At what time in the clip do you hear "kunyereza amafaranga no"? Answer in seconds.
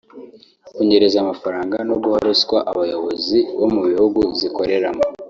0.75-1.95